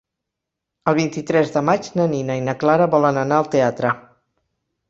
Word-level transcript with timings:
El 0.91 0.95
vint-i-tres 0.99 1.53
de 1.57 1.63
maig 1.69 1.91
na 1.99 2.07
Nina 2.15 2.39
i 2.39 2.43
na 2.49 2.57
Clara 2.65 2.91
volen 2.97 3.23
anar 3.27 3.39
al 3.43 3.55
teatre. 3.57 3.93